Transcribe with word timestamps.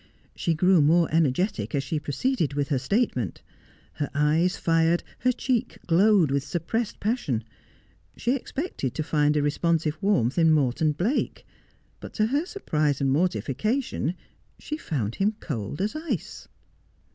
She 0.35 0.55
grew 0.55 0.81
more 0.81 1.07
energetic 1.13 1.75
as 1.75 1.83
she 1.83 1.99
proceeded 1.99 2.55
with 2.55 2.69
her 2.69 2.79
statement. 2.79 3.43
Her 3.93 4.09
eyes 4.15 4.57
fired, 4.57 5.03
her 5.19 5.31
cheek 5.31 5.77
glowed 5.85 6.31
with 6.31 6.43
suppressed 6.43 6.99
passion. 6.99 7.43
She 8.17 8.35
expected 8.35 8.95
to 8.95 9.03
find 9.03 9.37
a 9.37 9.43
responsive 9.43 9.99
warmth 10.01 10.39
in 10.39 10.51
Morton 10.53 10.93
Blake; 10.93 11.45
but 11.99 12.15
to 12.15 12.25
her 12.25 12.47
sur 12.47 12.61
prise 12.61 12.99
and 12.99 13.11
mortification 13.11 14.15
she 14.57 14.75
found 14.75 15.13
him 15.17 15.35
cold 15.39 15.79
as 15.79 15.95
ice. 15.95 16.47